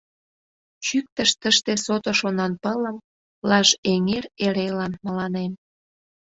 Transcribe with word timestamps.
Чӱктыш 0.85 1.29
тыште 1.41 1.73
сото 1.85 2.11
шонанпылым 2.19 2.97
Лаж 3.49 3.69
эҥер 3.91 4.25
эрелан 4.45 4.93
мыланем. 5.05 5.51